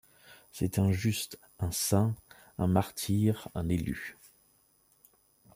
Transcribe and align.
C’est 0.51 0.79
un 0.79 0.91
juste, 0.91 1.39
un 1.59 1.69
saint, 1.71 2.15
un 2.57 2.65
martyr, 2.65 3.49
un 3.53 3.69
élu. 3.69 4.17